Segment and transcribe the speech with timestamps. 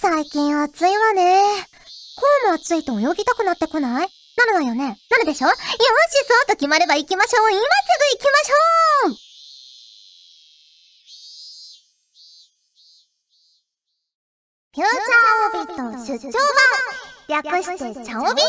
[0.00, 1.42] 最近暑いわね。
[2.16, 4.08] こうも暑いと泳ぎたくなってこない？
[4.36, 4.96] なるわよね。
[5.10, 5.48] なるでしょ？
[5.48, 5.64] よし、そ
[6.44, 7.50] うと決まれば行きましょう。
[7.50, 7.64] 今す
[7.98, 8.54] ぐ行きましょ
[9.08, 9.18] う。
[14.76, 16.30] フューチャーオービット出張
[17.26, 17.42] 版。
[17.42, 18.42] 略してチャオビ？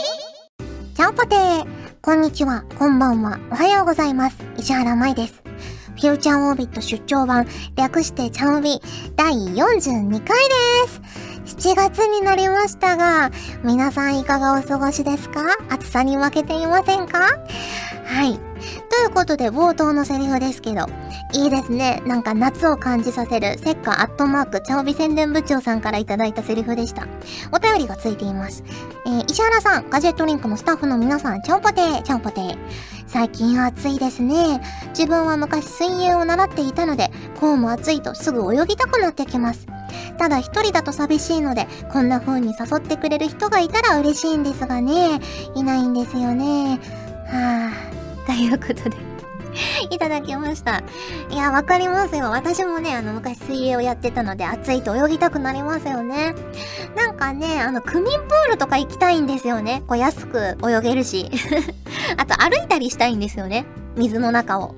[0.95, 1.65] チャオポテー。
[2.01, 4.37] こんにちは、こんばんは、おはようございます。
[4.57, 5.33] 石原舞です。
[5.33, 7.47] フューチャーオービット出張版。
[7.75, 8.79] 略してチャオビ。
[9.15, 11.01] 第42回です
[11.49, 13.31] 7月になりましたが、
[13.63, 15.57] 皆さんいかがお過ごしですか？
[15.69, 17.19] 暑さに負けていませんか？
[18.05, 18.37] はい。
[18.37, 20.85] ということで、冒頭のセリフですけど、
[21.33, 22.01] いいですね。
[22.07, 27.07] なんか夏を感じさせる、セッカアットマーク、チャオビ宣伝部長さんからいただいたセリフでした。
[27.51, 28.63] お便りがついています。
[29.05, 32.57] えー、石原さん、ガジェットリンクのスタッフの皆さん、チャオポテー、チャオポテー。
[33.05, 34.61] 最近暑いですね。
[34.89, 39.67] 自分は昔水泳を習っていたので、こうも暑いとすぐ泳ぎたくなってきます。
[40.17, 45.19] ただ一人だと寂しいので、こんな風に誘ってくれる人がいたら嬉しいんですがね。
[45.53, 46.79] いないんですよね。
[47.27, 48.25] はぁ。
[48.25, 49.08] ということで
[49.89, 50.83] いただきました。
[51.29, 52.29] いや、わかりますよ。
[52.29, 56.35] 私もね、あの、昔水泳をやってたので、暑いと泳ぎたくなりますよね。
[56.95, 59.83] なんかね、あの、区民プールとか行きたいんですよね。
[59.87, 61.29] こう、安く泳げるし。
[62.17, 63.65] あと、歩いたりしたいんですよね。
[63.95, 64.75] 水の中を。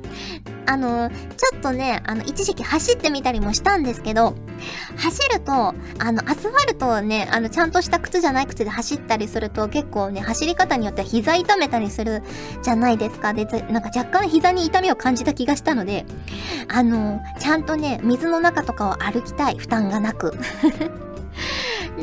[0.66, 4.36] あの、ちょっとね、あの、一時期走ってみたりもしたんですけど、
[4.96, 5.52] 走ると、
[6.00, 12.24] あの、アスファルトをね、あの、ちゃんとした靴じゃない靴で走ったりすると、結構ね、走り方によっては膝痛めたりする
[12.62, 13.34] じゃないですか。
[13.34, 16.06] で、なんか若干膝に痛みを感じた気がしたので、
[16.70, 19.58] あの、ちゃんとね、水の中とかを歩きたい。
[19.58, 20.38] 負担がなく。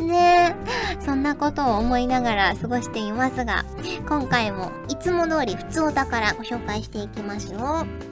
[0.01, 0.57] ね
[1.01, 3.65] え、そんなことを思いながら過ごしていますが、
[4.09, 8.08] 今回もいつも通り普通お宝ご紹介していきましょう。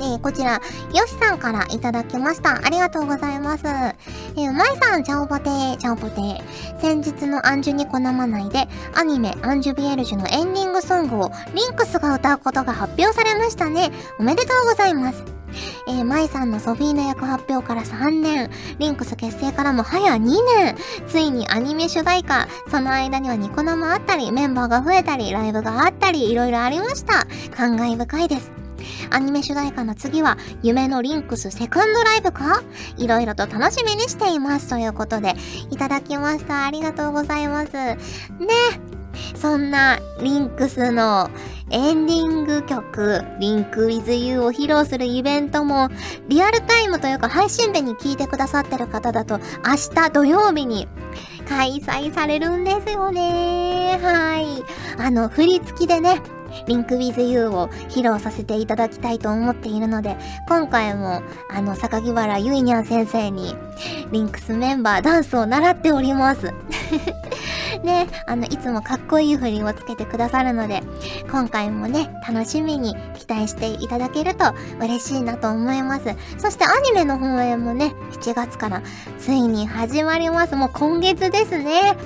[0.00, 0.60] えー、こちら、よ
[1.06, 2.56] しさんからいただきました。
[2.64, 3.66] ありがとうございます。
[3.66, 6.80] えー、まいさん、チャオポテー、チャオポテー。
[6.80, 13.90] 先日のアンジュニコ生内で、アニメ、アンジュビエルジュのエンディングソングをリンクスが歌うことが発表されましたね。
[14.18, 15.36] おめでとうございます。
[15.88, 27.26] えー、マイさんのソフィーナ役発表から3年、リンクス結成からも早2年、ついにアニメ主題歌、その間にはニコ生あったり、メンバーが増えたり、ライブがあったり、いろいろありました。
[27.56, 28.65] 感慨深いです。
[29.10, 32.62] アニメ主題歌の次は、夢のリンクスセカンドライブか？
[32.96, 34.68] いろいろと楽しみにしています。
[34.68, 35.34] ということで、
[35.70, 36.66] いただきました。
[36.66, 37.72] ありがとうございます。
[37.72, 37.96] ね。
[39.34, 41.30] そんな、リンクスの
[41.70, 45.88] エンディング曲、リンク with you を披露するイベントも、
[46.28, 50.86] リアルタイムというか配信日に聞いてくださってる方だと、明日土曜日に
[51.48, 53.98] 開催されるんですよね。
[54.02, 54.62] はい。
[54.98, 56.20] あの、振り付きでね、
[56.66, 60.16] リンク with you を披露させていただきたいと思っているので、
[60.48, 63.54] 今回も、あの、榊原ゆいにゃん先生に、
[64.10, 66.52] リンクスメンバーダンスを習っております。
[67.82, 70.82] ね、あの、いつもかっこいい振りをつけてくださるので、
[71.30, 74.44] 今回もね、楽しみに期待していただけると
[74.80, 76.04] 嬉しいなと思います。
[76.38, 78.82] そしてアニメの放映もね、7月から
[79.18, 80.56] ついに始まります。
[80.56, 81.96] もう今月ですね。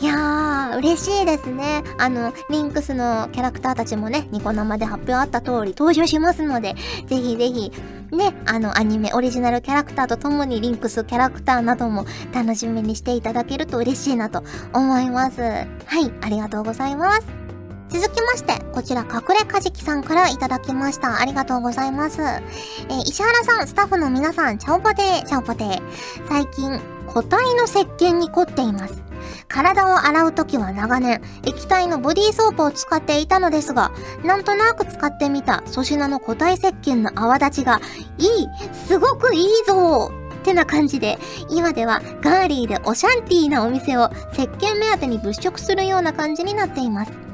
[0.00, 1.82] いやー、嬉しいですね。
[1.98, 6.74] あの、リンクスのキャラクターたちもね、ニコ生で発表あった通り登場しますので、
[7.06, 7.72] ぜひぜひ、
[8.12, 15.40] ね、あの、アニメオリジナルキャラクターとともにリンクスキャラクターなども楽しみにしていただけると嬉しいなと思います。
[15.40, 15.56] は
[16.00, 17.45] い、ありがとうございます。
[17.88, 21.20] 続きまして、こちら、隠れかじきさんからいただきました。
[21.20, 22.20] ありがとうございます。
[22.20, 25.82] えー、石原さん、スタッフの皆さん、チャオポテー、チャオポテー。
[26.28, 29.02] 最近、個体の石鹸に凝っています。
[29.48, 33.92] 体を洗うときは長年、液体のボディーソープを使っていたのですが、
[34.24, 37.80] なんとなく使ってみた粗品の固体石鹸の泡立ちが、
[38.18, 38.48] いい
[38.86, 40.10] すごくいいぞ
[40.40, 41.18] ってな感じで、
[41.48, 47.25] 今ではガーリーでオシャンティーなお店を石鹸目当てに物色するような感じになっています。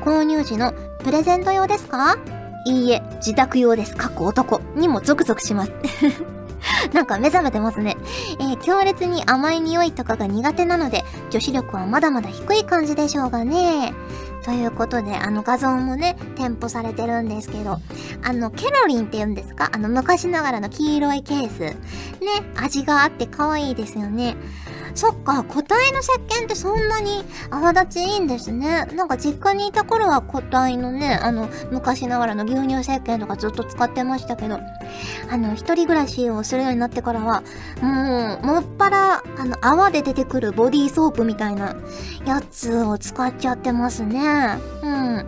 [0.00, 2.16] 購入時のプレゼント用ですか？
[2.66, 3.96] いいえ、自宅用です。
[3.96, 5.72] 過去男にもゾクゾクします。
[6.92, 7.96] なんか目覚めてますね。
[8.38, 13.94] えー、強烈に甘い匂いとかが苦手なので、女子力はまだまだ低い感じでしょうがね。
[14.44, 17.78] ということで、あの画像もね、添付されてるんですけど、
[18.22, 19.70] あの、ケロリンって言うんですか？
[19.72, 21.60] あの昔ながらの黄色いケース。
[21.60, 21.74] ね、
[22.56, 24.36] 味があって可愛いですよね。
[24.94, 28.86] そっか、固体の石鹸ってそんなに泡立ちいいんですね。
[28.94, 34.60] なんか実家にいた頃は固体のね、あの、昔ながらの牛乳石鹸とかずっと使ってましたけど、
[35.30, 37.42] あの、一人暮らしをするようになってからは、
[37.80, 41.76] もう、もっぱら、あの、泡で出てくるボディーソープみたいな
[42.24, 44.58] やつを使っちゃってますね。
[44.82, 45.26] うん。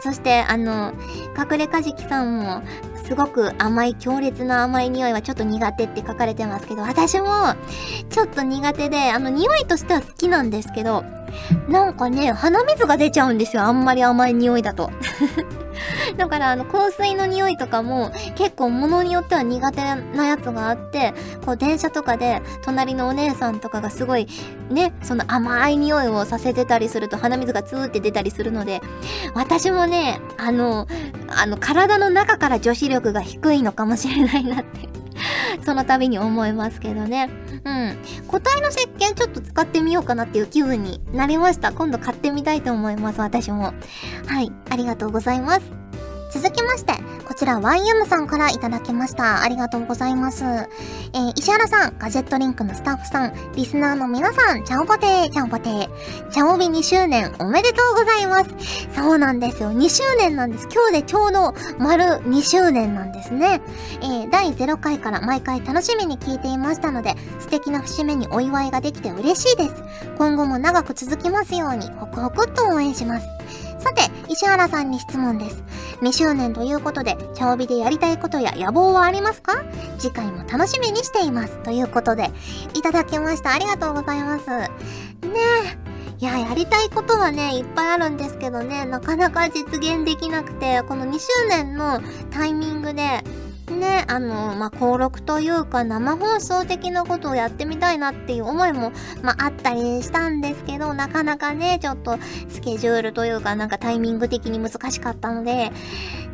[0.00, 0.92] そして、あの、
[1.36, 2.62] 隠れかじきさんも、
[3.08, 7.26] すごく甘い、強烈な甘い匂いはちょっと苦手って書かれてますけど、私も
[8.10, 11.04] ちょっと苦手で、あの匂いとしては好きなんですけど、
[11.70, 13.62] なんかね、鼻水が出ちゃうんですよ。
[13.62, 14.90] あんまり甘い匂いだと。
[16.16, 19.82] だからあの香水の匂いとかも結構物によっては苦手
[20.16, 21.14] なやつがあって
[21.44, 24.26] こう電車とかで隣のお姉さんとかがすごい
[24.70, 28.80] ねその甘い匂いをさせてたりすると鼻水がツーって出たりするので
[29.34, 30.86] 私もねあの
[31.28, 34.88] あの体の中から女子力が低いのかもしれないなって。
[35.64, 37.28] その度に思いますけどね。
[37.64, 37.96] うん。
[38.26, 41.72] 個体の石鹸ちょっと使ってみようかなっていう気分になりました。
[41.72, 43.72] 今度買ってみたいと思います、私も。
[44.26, 44.52] はい。
[44.70, 45.62] ありがとうございます。
[46.30, 46.92] 続きまして、
[47.26, 49.42] こちら YM さんからいただきました。
[49.42, 50.44] ありがとうございます。
[50.44, 56.30] えー、石原さん、ガジェットリンクのスタッフさん、リスナーの皆さん、チャオポテー、チャオポテー。
[56.30, 58.50] チャオビ2周年おめでとうございます。
[58.94, 59.70] そうなんですよ。
[59.72, 60.68] 2周年なんです。
[60.70, 63.62] 今日でちょうど丸2周年なんですね。
[64.02, 69.74] えー、第0回から毎回楽しみに聞いていましたので、素敵な節目にお祝いができて嬉しいです。
[70.18, 73.37] 今後も長く続きますように、ホクホクっと応援します。
[73.78, 75.64] さて、石原さんに質問です。
[76.00, 79.64] 2周年ということで、茶帯でやりたいことや野望はありますか？
[79.98, 81.58] 次回も楽しみにしています。
[81.62, 82.30] ということで、
[82.74, 83.52] いただきました。
[83.52, 84.46] ありがとうございます。
[84.48, 84.68] ね
[85.84, 85.88] え。
[86.20, 92.00] いや、やりたいことはね、いっぱいあるんですけどね、なかなか実現できなくて、この2周年の
[92.30, 93.22] タイミングで、
[93.70, 98.92] ね、あの、まあ、登録というか生放送的なことをやってみたいなっていう思いも、
[99.22, 102.18] まあ、あったりしたんですけど、なかなかね、ちょっと
[102.48, 105.72] スケジュールというかなんかタイミング的に難しかったので、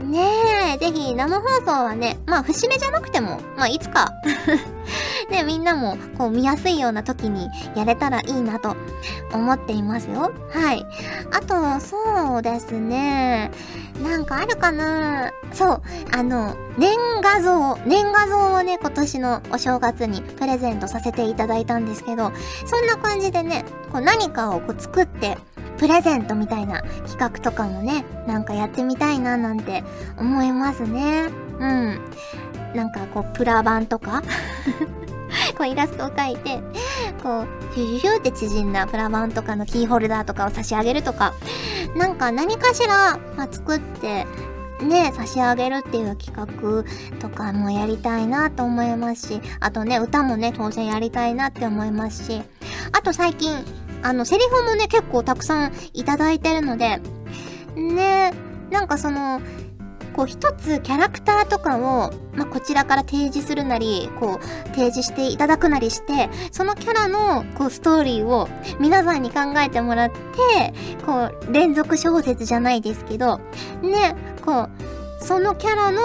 [0.02, 4.12] ねえ、ぜひ生放送はね、まあ、節目じゃなくても、まあ、いつか
[5.26, 8.76] ね、みんなもこう見やすいような時にやれたらいいなと
[9.32, 10.32] 思っていますよ。
[10.50, 10.86] はい。
[11.32, 13.50] あと、そうですね。
[14.02, 15.82] なんかあるかなそう、
[16.12, 22.32] あの、年画像、年画像をね、今年のお正月にプレゼントさせていただいたんですけど、
[22.66, 25.38] そんな感じでね、こう何かをこう作って、
[25.78, 29.84] プレゼントみたいな企画とかもね、なんかやってみたいななんて
[30.16, 31.28] 思いますね。
[31.58, 32.00] うん。
[32.74, 34.22] なんかこう、プラ版とか
[35.54, 36.60] こうイラストを描いて、
[37.22, 41.34] こう、ヒュヒュヒュって縮んだプラ版とかのキーホルダーとかを差し上げるとか、
[41.96, 44.26] なんか何かしら、まあ、作って、
[44.82, 46.84] ね、差し上げるっていう企画
[47.18, 52.42] とかもやりたいなと思いますし、あとね、歌もね、当然やりたいなって思いますし、
[52.92, 53.64] あと最近、
[54.02, 57.00] あの、セリフもね、結構たくさんいただいてるので、
[57.76, 58.32] ね、
[58.70, 59.40] なんかその、
[60.14, 68.48] こう一つキャラクターとかを、まあ、こちらから提示するなり、こう提示していただくなりして、そのキャラのこうストーリーを
[68.80, 70.72] 皆さんに考えてもらって、
[71.04, 73.38] こう連続小説じゃないですけど、
[73.82, 74.14] ね、
[74.44, 74.70] こう、
[75.20, 76.00] そのキャラの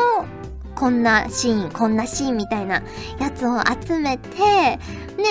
[0.76, 2.82] こんなシーン、こんなシーンみたいな
[3.20, 4.80] やつを集めて、ね、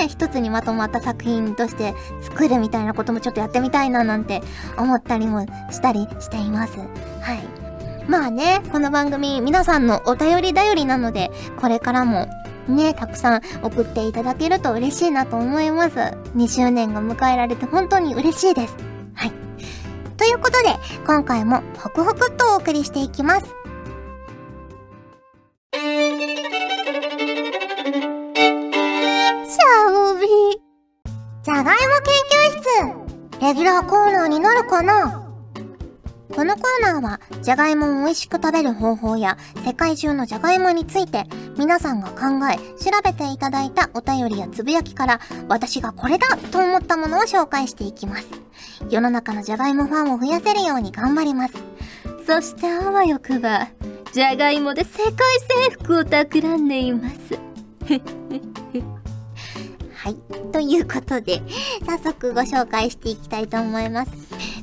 [0.06, 4.42] 一つにまとまった作品として作るみたいなこともちょっとやってみたいななんて
[4.76, 6.78] 思ったりもしたりしています。
[6.78, 7.67] はい。
[8.08, 12.26] まあね、この番組皆さんのお便り頼りなので、これからも
[12.66, 15.98] ね、たくさん送っていただけると嬉しいなと思います。
[16.34, 18.74] 2周年が迎えられて本当に嬉しいです。
[19.14, 19.32] はい。
[20.16, 20.74] ということで、
[21.06, 23.46] 今回もホクホクっとお送りしていきます。
[25.74, 25.84] シャ
[29.92, 30.26] オビ
[31.42, 31.76] じゃがいも研
[32.40, 35.27] 究室レギュラーコーナーになるかな？
[36.38, 41.24] このコーナーは、じゃがいもを美味しく食べる方法や、世界中のじゃがいもについて、
[41.58, 48.28] 皆さんが考え、調べていただいたお便りやつぶやきから、私がこれだと思ったものを紹介していきます。
[48.88, 51.54] 世の中のじゃがいもファンを増やせるように頑張ります。
[52.24, 53.66] そしてあわよくば、
[54.12, 55.16] じゃがいもで世界
[55.66, 57.16] 征服を企んでいます。
[59.92, 60.14] はい。
[60.52, 61.42] ということで、
[61.84, 64.12] 早速ご紹介していきたいと思います。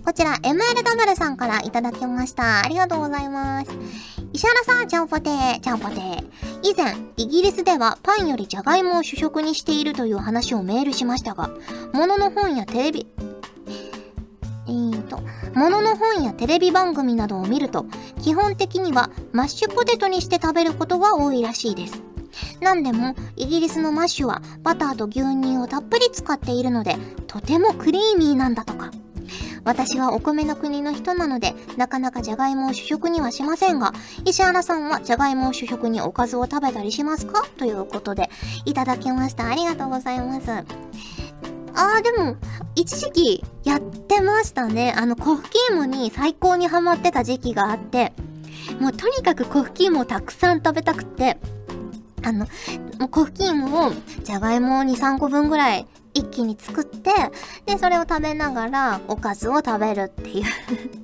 [0.06, 2.62] こちら MLW さんからいただきました。
[2.64, 3.72] ありがとうございます。
[4.34, 6.24] 石原さん、ちゃんぽてー、ちゃんぽてー。
[6.62, 11.50] 以前、イギリスではパンよりじゃがいもを主食にしているという話をメールしましたが、
[11.92, 13.08] ものの本やテレビ、
[14.68, 15.22] えーと、
[15.58, 17.88] ものの本やテレビ番組などを見ると、
[18.22, 22.04] 基本的にはマッシュポテトにして食べることが多いらしいです。
[22.62, 26.96] なんでも、イギリスのマッシュはバターと牛乳をたっぷり使っているので、
[27.26, 28.92] とてもクリーミーなんだとか。
[29.66, 33.94] 私はお米の国の人なので、なかなかじゃがいもを主食にはしませんが、
[34.24, 37.44] 石原さんはじゃがいもを主食におかずを食べたりしますか？
[37.58, 38.30] ということで、
[38.66, 39.48] いただきました。
[39.48, 40.52] ありがとうございます。
[40.52, 42.38] あー、でも、
[42.76, 44.94] 一時期やってましたね。
[44.96, 48.14] あの、コーヒー芋に最高にハマってた時期があって、
[48.80, 51.38] もうとにかくコフキームをたくさん食べたくて、
[52.24, 52.48] あの、
[53.10, 53.92] コフキームを、
[54.24, 57.12] じゃがいも2、3個分ぐらい一気に作って、
[57.66, 60.46] で、それを食べながらおかずを食べるっていう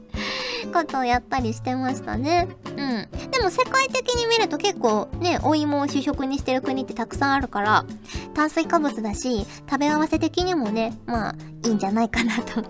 [0.74, 2.48] ことをやったりしてましたね。
[2.65, 3.30] うん。
[3.30, 7.86] でも世界的に見ると結構ね、お芋を主食にしてる国ってたくさんあるから、
[8.34, 12.63] 炭水化物だし、食べ合わせ的にもね、まあ、いいんじゃないかなと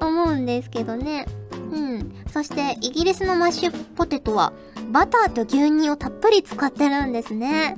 [0.00, 1.26] 思うんですけどね。
[1.72, 2.14] うん。
[2.32, 4.52] そして、イギリスのマッシュポテトは、
[4.90, 7.74] バターと牛乳をたっぷり使ってるんですね。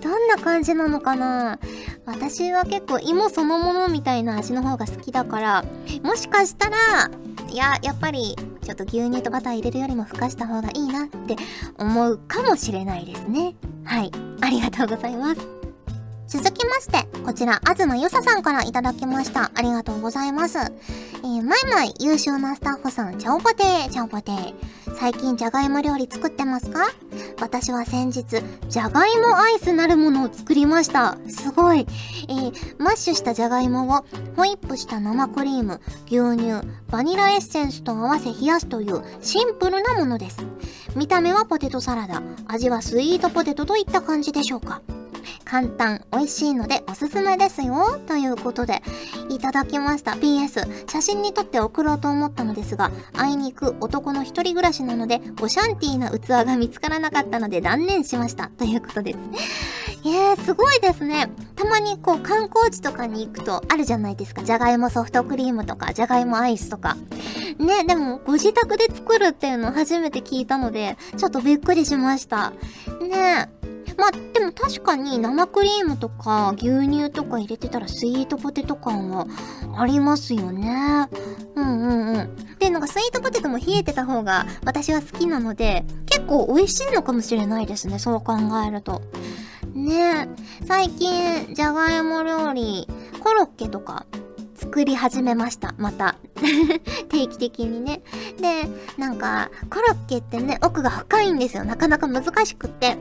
[0.00, 1.58] どんな感じなのかな？
[2.06, 5.64] 私は結構芋そのものみたいな味の方が好きだから、
[6.02, 6.76] もしかしたら、
[7.48, 11.36] いや、やっぱり、ちょっと牛乳とバター入れるよりもふかした方がいいなって
[11.78, 13.54] 思うかもしれないですね。
[13.84, 14.10] はい。
[14.40, 15.59] ありがとうございます。
[16.30, 19.50] 続きまして、こちら、東ゆささんからいただきました。
[19.52, 20.58] ありがとうございます。
[20.58, 24.54] えー、まいまい優秀なスタッフさん、チャオポテー、チャオポテー。
[24.96, 26.86] 最近じゃがいも料理作ってますか？
[27.40, 28.24] 私は先日、
[28.68, 31.18] じゃがいもアイスなるものを作りました。
[31.26, 31.84] すごい。
[32.28, 34.04] えー、マッシュしたじゃがいもを
[34.36, 40.46] ホイップした生クリーム、牛乳、バニラエッセンスと合わせ冷やすというシンプルなものです。
[40.94, 44.80] 見た目はポテトサラダ、味はスイートポテトといった感じでしょうか。
[45.44, 47.98] 簡単、美味しいのでおすすめですよ。
[48.06, 48.82] ということで、
[49.28, 50.12] いただきました。
[50.12, 58.48] PS、写真に撮って送ろうと思ったのですが、あいにく男の一人暮らしなので、オシャンティーな器が見つからなかったので断念しました。
[58.48, 59.18] ということです。
[60.04, 61.30] えー、すごいですね。
[61.56, 64.42] たまにこう観光地とかに行くとあるじゃないですか。
[64.42, 66.96] じゃがいもソフトクリームとか、じゃがいもアイスとか。
[67.58, 72.50] ね、でもご自宅で作るっていうの初めて聞いたので、ちょっとびっくりしました。
[73.00, 73.59] ねえ
[74.00, 79.26] まあ、でも確かに生クリームとか牛乳とか入れてたらスイートポテト感は
[79.76, 81.06] ありますよね。
[81.54, 82.36] うんうんうん。
[82.58, 89.02] で、なんかスイートポテトも冷えてた方が私は好きなので、結構美味しいのかもしれないですね、そう考えると。
[89.74, 90.28] ね
[90.62, 92.88] え、最近、じゃがいも料理、
[93.22, 94.06] コロッケとか
[94.54, 95.74] 作り始めました。
[95.76, 96.16] また。
[97.10, 98.02] 定期的にね。
[98.40, 98.66] で、
[98.96, 101.64] なんか、コロッケってね、奥が深いんですよ。
[101.64, 102.96] なかなか難しくって。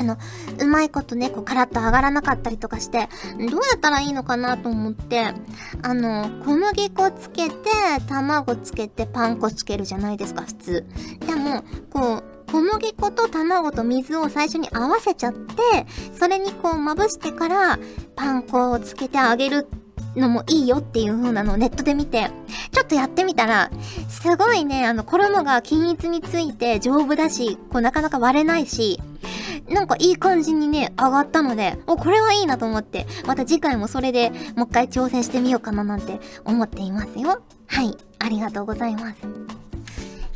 [0.00, 0.16] あの、
[0.58, 5.26] うまいことね、こう、カラッと上がらなかったりとかして、どうやったらいいのかなと思って、
[5.82, 7.54] あの、小麦粉つけて、
[8.08, 10.86] 卵つけて、パン粉つけるじゃないですか、普通。
[11.26, 15.86] でも、こう、小麦粉と卵と水を最初に合わせちゃって、
[16.18, 17.78] それにこうまぶしてから
[18.16, 19.68] パン粉をつけてあげる
[20.16, 22.30] のもいいよっていう風なのをネットで見て、
[22.72, 23.70] ちょっとやってみたら、
[24.08, 29.00] すごいね、あの、衣が均一について丈夫だし、こうなかなか割れないし、
[29.68, 37.42] なんかいい感じにね、上がったので、お、これはいいなと思って、また次回もそれでもう一回挑戦してみようかななんて思っていますよ。
[37.66, 39.69] はい、ありがとうございます。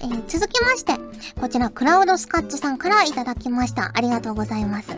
[0.04, 0.92] えー、続きまして、
[1.40, 3.90] こちらクラウドスカッチさんからいただきました。
[3.94, 4.94] ありがとうございます。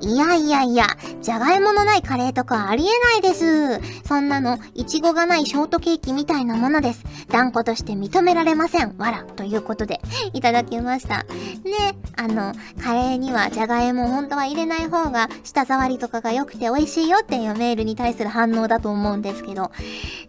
[0.00, 0.86] いやいやいや、
[1.20, 3.80] じゃがいものないカレーとかありえないです。
[4.06, 7.02] そんなの、いちごがないショートケーキみたいなものです。
[7.28, 8.94] 断固として認められません。
[8.98, 9.24] わら。
[9.24, 10.00] ということで、
[10.32, 11.24] いただきました。
[11.64, 19.72] ね、あの、カレーにはじゃがいも本当は入れない方が舌触りとかが良くて美味しいよっていうメールに対する反応だと思うんですけど。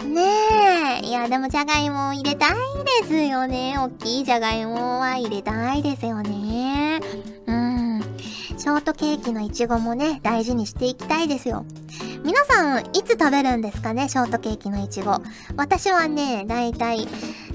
[0.08, 2.56] ねえ、いやでもじゃがいも入れたい
[3.04, 3.76] ですよね。
[3.78, 7.00] 大きいじゃがいもは入れたいですよね。
[7.46, 8.02] うん。
[8.58, 11.66] ショートケーキのいちごもね、大事にしていきたいですよ。
[12.24, 15.22] 皆さん、いつ食べるんですかねショートケーキのいちご。
[15.56, 17.08] 私はね、だいたい、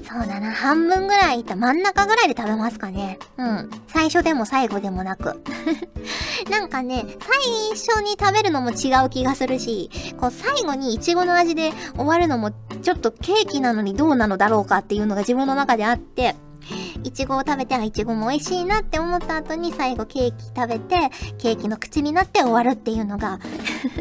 [0.03, 3.19] そうだな、半分ぐらいいった真ん中ぐらいで食べますかね。
[3.37, 3.69] うん。
[3.87, 5.41] 最初でも最後でもなく。
[6.51, 16.35] なんかね、最初に食べるのも違う気がするし、こう最後にいちごの味で終わるのもちょっとケーキなのにどうなのだろうかっていうのが自分の中であって、
[17.03, 23.39] いちごを食べて、あ、いちごも美味しいなって思った後に最後ケーキ食べて、ケーキの口になって終わるっていうのが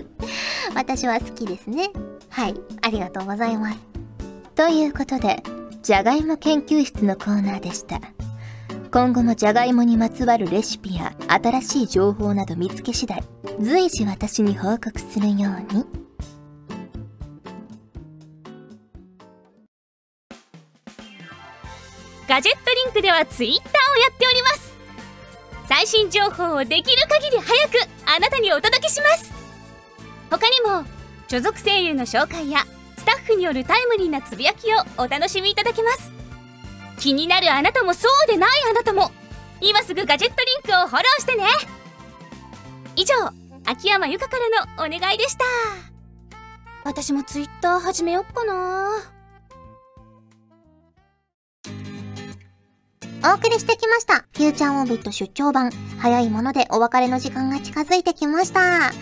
[0.75, 1.91] 私は好きですね。
[2.29, 3.79] はい、ありがとうございます。
[4.55, 5.43] ということで、
[5.83, 8.01] じゃがいも研究室のコーナーでした。
[8.93, 13.21] 今後もじゃがいもにまつわるレシピや新しい情報など見つけ次第、
[13.59, 15.85] 随時私に報告するように。
[22.29, 24.75] ガジェットリンクではツイッターをやっております
[25.69, 27.73] 最新情報をできる限り早く
[28.07, 29.31] あなたにお届けします
[30.31, 30.89] 他にも
[31.29, 32.61] 所属声優の紹介や
[33.03, 36.13] スタッフによるタイムリーなつぶやきをお楽しみいただけます
[37.01, 39.11] 気になるあなたもそうでないあなたも
[39.61, 41.43] 今すぐガジェットリンクをフォローしてね
[42.95, 43.15] 以上
[43.67, 45.45] 秋山由香からのお願いでした
[46.85, 49.13] 私もツイッター始めよっかな
[53.25, 54.25] お送りしてきました。
[54.37, 55.71] フューチャーオービット出張版。
[56.01, 58.91] 早いものでお別れの時間が近づいてきました。
[58.91, 58.97] ね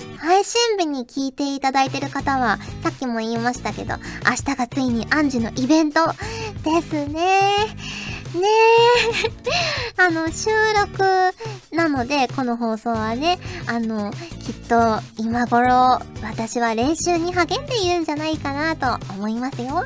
[0.00, 3.94] え、配信日に聞いていただいてる方は、さっきも言いましたけど、
[4.24, 6.06] 明日がついにアンジュのイベント
[6.62, 7.66] ですね。
[8.34, 8.48] ね
[9.96, 10.02] え。
[10.02, 11.04] あの、収録
[11.74, 19.84] なので、この放送はね、あの、きっと今頃、私は練習に励んでいるんじゃないかなと思いますよ。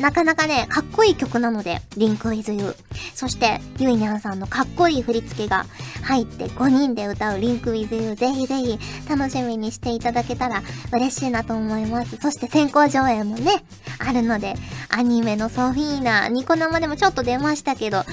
[0.00, 2.74] なかなかね、かっこいい曲なので、リンク with you。
[3.14, 5.66] そして、ゆいにゃんさんのかっこいい振り付けが
[6.02, 8.14] 入って5人で歌うリンク with you。
[8.14, 8.78] ぜひぜひ
[9.08, 12.16] 楽しみにしていただけたら嬉しいなと思います。
[12.16, 13.62] そして先行上映もね、
[13.98, 14.54] あるので、
[14.88, 18.04] アニメのソフィーナ、ニコ生でもちょっと出ましたけど、ね、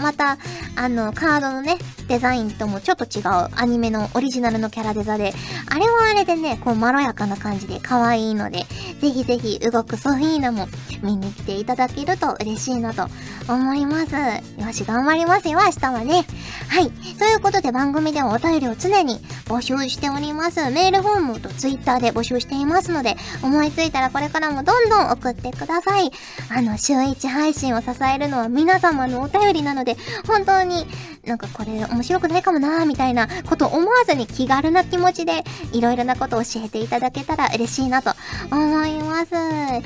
[0.00, 0.38] また、
[0.76, 1.76] あの、カードのね、
[2.08, 5.32] デザインともちょっと違うアニメのオリジナルのキャラデザで、
[5.68, 8.64] あれはあれでね、こうまろやかな感じで可愛いので、
[9.00, 10.68] ぜひぜひ動くソフィーナも
[11.02, 13.06] 見見に来ていただけると嬉しいなと
[13.48, 14.14] 思います。
[14.14, 16.24] よし、頑張りますよ、明日はね。
[16.68, 16.90] はい。
[17.18, 19.18] ということで番組ではお便りを常に
[19.50, 20.70] 募集しております。
[20.70, 26.12] メールフォームとツイッターで募集していますので、思いついたらこれからもどんどん送ってください。
[26.48, 30.86] あの、週1配信を支えるのは皆様のお便りなので、本当に
[31.26, 35.42] なんかこれ面白くないかもなーみたいなこと思わずに気軽な気持ちで
[35.72, 38.12] いろいろなことを教えていただけたら嬉しいなと
[38.52, 39.30] 思います。
[39.30, 39.80] とい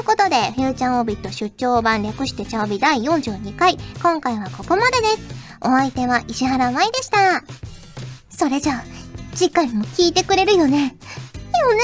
[0.00, 5.46] うことで、フューチャーオービット出張版略してチャオビ第42回、今回はここまでです。
[5.60, 7.44] お相手は石原舞でした。
[8.28, 8.95] それじゃあ、
[9.36, 10.96] 次回も聞いてくれるよね。
[11.58, 11.82] よね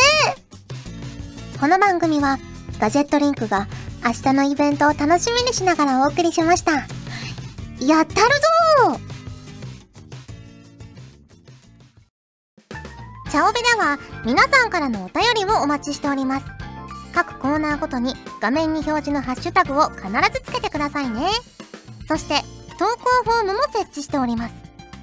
[1.60, 2.38] この番組は、
[2.80, 3.68] ガジェットリンクが
[4.02, 6.72] 明日のイベントを楽しみにしながらお送りしました。
[6.72, 9.00] やったるぞー
[13.30, 16.46] チャオベでは皆さんからのお便りをお待ちしております。
[17.12, 21.28] 各コーナーごとに画面に表示のハッシュタグを必ずつけてくださいね。
[22.08, 22.40] そして
[22.78, 24.61] 投稿フォームも設置しております。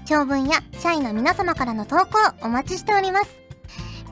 [0.10, 3.30] 長文や社員の皆様からの投稿お待ちしております。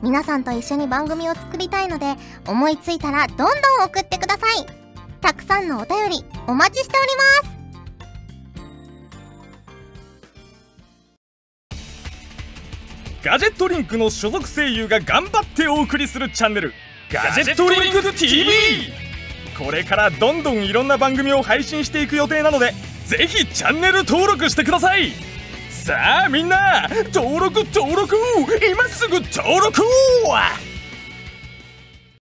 [0.00, 2.14] 皆さんと一緒に番組を作りたいので
[2.46, 3.48] 思いついたらどんどん
[3.84, 4.66] 送ってください。
[5.20, 7.58] たくさんのお便りお待ちしております。
[13.24, 16.72] ガジェットリンクの所属声優が頑張ってお送りするチャンネル
[17.12, 18.52] ガジェットリンク TV
[19.58, 22.72] これからどんどんいろんな番組を配信していく予定なので
[23.06, 25.27] ぜひチャンネル登録してください
[25.88, 28.14] さあみんな登録登録。
[28.70, 29.80] 今すぐ登録